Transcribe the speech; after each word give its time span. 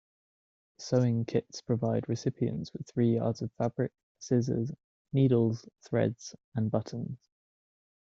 Sewing 0.79 1.25
Kits 1.25 1.61
provide 1.61 2.09
recipients 2.09 2.73
with 2.73 2.87
three 2.87 3.13
yards 3.13 3.43
of 3.43 3.51
fabric, 3.59 3.91
scissors, 4.17 4.71
needles, 5.13 5.69
threads, 5.85 6.35
and 6.55 6.71
buttons. 6.71 7.19